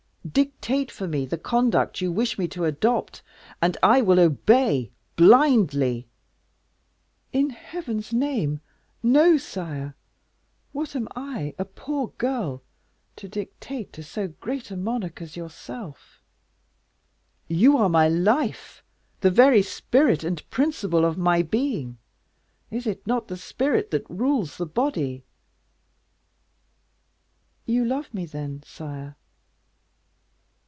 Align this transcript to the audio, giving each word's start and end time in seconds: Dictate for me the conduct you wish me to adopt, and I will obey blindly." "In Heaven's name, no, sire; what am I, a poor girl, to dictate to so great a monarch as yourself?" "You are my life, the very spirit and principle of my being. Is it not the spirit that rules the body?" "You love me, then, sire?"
Dictate 0.33 0.91
for 0.91 1.07
me 1.07 1.25
the 1.25 1.37
conduct 1.37 1.99
you 1.99 2.09
wish 2.11 2.37
me 2.37 2.47
to 2.49 2.63
adopt, 2.63 3.23
and 3.61 3.75
I 3.83 4.01
will 4.03 4.19
obey 4.19 4.91
blindly." 5.17 6.07
"In 7.33 7.49
Heaven's 7.49 8.13
name, 8.13 8.61
no, 9.03 9.37
sire; 9.37 9.95
what 10.73 10.95
am 10.95 11.07
I, 11.15 11.53
a 11.57 11.65
poor 11.65 12.09
girl, 12.19 12.61
to 13.17 13.27
dictate 13.27 13.91
to 13.93 14.03
so 14.03 14.27
great 14.27 14.69
a 14.71 14.77
monarch 14.77 15.21
as 15.23 15.35
yourself?" 15.35 16.21
"You 17.49 17.75
are 17.75 17.89
my 17.89 18.07
life, 18.07 18.83
the 19.21 19.31
very 19.31 19.63
spirit 19.63 20.23
and 20.23 20.47
principle 20.51 21.03
of 21.03 21.17
my 21.17 21.41
being. 21.41 21.97
Is 22.69 22.85
it 22.87 23.05
not 23.07 23.27
the 23.27 23.37
spirit 23.37 23.89
that 23.91 24.07
rules 24.09 24.55
the 24.57 24.67
body?" 24.67 25.23
"You 27.65 27.83
love 27.83 28.13
me, 28.13 28.27
then, 28.27 28.61
sire?" 28.63 29.17